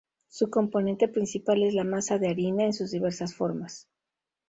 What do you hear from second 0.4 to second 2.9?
componente principal es la masa de harina en sus